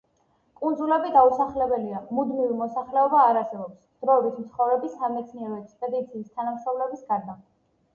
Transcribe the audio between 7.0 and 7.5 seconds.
გარდა.